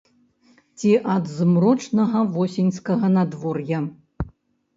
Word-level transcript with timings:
Ці 0.77 0.89
ад 1.15 1.23
змрочнага 1.39 2.19
восеньскага 2.39 3.05
надвор'я. 3.19 3.79